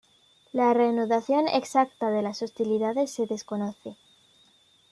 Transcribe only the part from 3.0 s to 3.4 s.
se